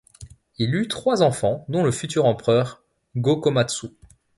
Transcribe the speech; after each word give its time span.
Il 0.57 0.73
eut 0.73 0.87
trois 0.87 1.21
enfants, 1.21 1.63
dont 1.69 1.83
le 1.83 1.91
futur 1.91 2.25
empereur 2.25 2.81
Go-Komatsu. 3.15 3.89